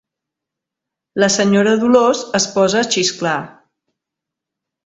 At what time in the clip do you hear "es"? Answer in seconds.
2.41-2.49